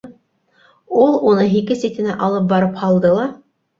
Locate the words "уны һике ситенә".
1.31-2.17